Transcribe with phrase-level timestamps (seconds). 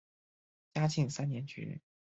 [0.73, 1.79] 嘉庆三年举人。